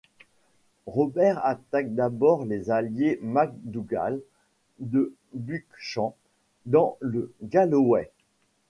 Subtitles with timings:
[0.87, 4.19] Robert attaque d'abord les alliés MacDougall
[4.79, 6.15] de Buchan
[6.65, 8.09] dans le Galloway.